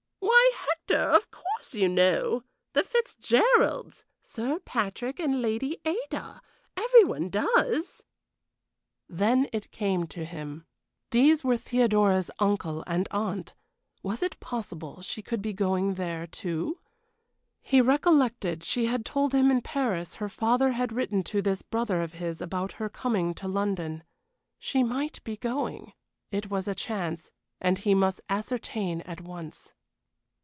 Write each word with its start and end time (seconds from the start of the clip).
"Why, 0.83 0.97
Hector, 0.97 1.09
of 1.15 1.31
course 1.31 1.73
you 1.73 1.87
know! 1.87 2.43
The 2.73 2.83
Fitzgeralds 2.83 4.03
Sir 4.21 4.59
Patrick 4.59 5.19
and 5.19 5.41
Lady 5.41 5.77
Ada. 5.85 6.41
Every 6.75 7.05
one 7.05 7.29
does." 7.29 8.03
Then 9.07 9.47
it 9.53 9.71
came 9.71 10.07
to 10.07 10.25
him. 10.25 10.65
These 11.11 11.45
were 11.45 11.55
Theodora's 11.55 12.29
uncle 12.39 12.83
and 12.87 13.07
aunt. 13.11 13.53
Was 14.03 14.21
it 14.21 14.39
possible 14.41 15.01
she 15.01 15.21
could 15.21 15.41
be 15.41 15.53
going 15.53 15.93
there, 15.93 16.27
too? 16.27 16.79
He 17.61 17.79
recollected 17.79 18.61
she 18.63 18.87
had 18.87 19.05
told 19.05 19.33
him 19.33 19.49
in 19.49 19.61
Paris 19.61 20.15
her 20.15 20.29
father 20.29 20.71
had 20.73 20.91
written 20.91 21.23
to 21.23 21.41
this 21.41 21.61
brother 21.61 22.01
of 22.01 22.13
his 22.13 22.41
about 22.41 22.73
her 22.73 22.89
coming 22.89 23.33
to 23.35 23.47
London. 23.47 24.03
She 24.59 24.83
might 24.83 25.23
be 25.23 25.37
going. 25.37 25.93
It 26.31 26.49
was 26.49 26.67
a 26.67 26.75
chance, 26.75 27.31
and 27.61 27.77
he 27.77 27.95
must 27.95 28.19
ascertain 28.27 28.99
at 29.03 29.21
once. 29.21 29.73